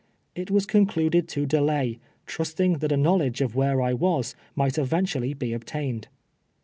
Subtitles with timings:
[0.33, 5.35] It was concluded to delay, trusting that a knowledge of where I was might eventually
[5.35, 6.07] be obtained.